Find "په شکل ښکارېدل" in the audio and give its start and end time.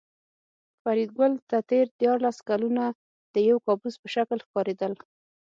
4.01-4.93